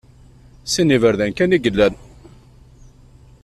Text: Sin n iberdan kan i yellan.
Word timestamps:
Sin 0.71 0.87
n 0.91 0.95
iberdan 0.95 1.31
kan 1.37 1.55
i 1.55 1.57
yellan. 1.63 1.93